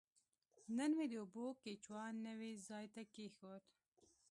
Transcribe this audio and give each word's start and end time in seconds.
نن 0.77 0.91
مې 0.97 1.05
د 1.11 1.13
اوبو 1.23 1.45
کیچوا 1.63 2.03
نوي 2.25 2.53
ځای 2.67 2.85
ته 2.93 3.01
کیښود. 3.13 3.63